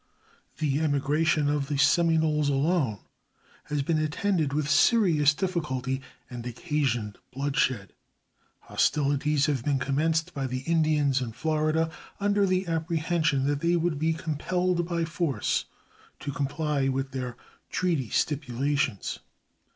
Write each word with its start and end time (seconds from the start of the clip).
The 0.57 0.79
emigration 0.79 1.47
of 1.47 1.67
the 1.67 1.77
Seminoles 1.77 2.49
alone 2.49 2.97
has 3.65 3.83
been 3.83 3.99
attended 3.99 4.51
with 4.51 4.67
serious 4.67 5.31
difficulty 5.35 6.01
and 6.27 6.43
occasioned 6.47 7.19
bloodshed, 7.31 7.93
hostilities 8.61 9.45
having 9.45 9.61
been 9.77 9.77
commenced 9.77 10.33
by 10.33 10.47
the 10.47 10.61
Indians 10.61 11.21
in 11.21 11.33
Florida 11.33 11.91
under 12.19 12.47
the 12.47 12.65
apprehension 12.65 13.45
that 13.45 13.59
they 13.61 13.75
would 13.75 13.99
be 13.99 14.13
compelled 14.13 14.87
by 14.87 15.05
force 15.05 15.65
to 16.21 16.31
comply 16.31 16.87
with 16.87 17.11
their 17.11 17.37
treaty 17.69 18.09
stipulations. 18.09 19.19